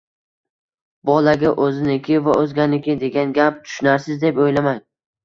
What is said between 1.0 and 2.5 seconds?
Bolaga o‘ziniki va